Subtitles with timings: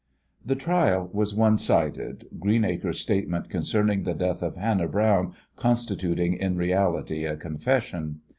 [0.43, 6.57] The trial was one sided, Greenacre's statement concerning the death of Hannah Browne constituting, in
[6.57, 8.21] reality, a confession.